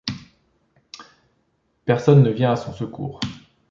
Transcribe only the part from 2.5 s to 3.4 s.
à son secours!